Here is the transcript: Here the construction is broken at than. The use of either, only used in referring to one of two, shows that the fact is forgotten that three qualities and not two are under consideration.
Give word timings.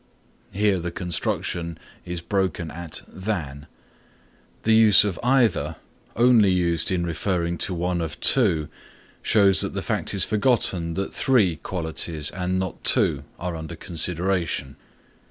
Here 0.51 0.79
the 0.79 0.89
construction 0.89 1.77
is 2.05 2.21
broken 2.21 2.71
at 2.71 3.03
than. 3.07 3.67
The 4.63 4.73
use 4.73 5.03
of 5.03 5.19
either, 5.21 5.75
only 6.15 6.49
used 6.51 6.89
in 6.89 7.05
referring 7.05 7.59
to 7.59 7.75
one 7.75 8.01
of 8.01 8.19
two, 8.19 8.67
shows 9.21 9.61
that 9.61 9.75
the 9.75 9.83
fact 9.83 10.15
is 10.15 10.25
forgotten 10.25 10.95
that 10.95 11.13
three 11.13 11.57
qualities 11.57 12.31
and 12.31 12.57
not 12.57 12.83
two 12.83 13.25
are 13.37 13.55
under 13.55 13.75
consideration. 13.75 14.75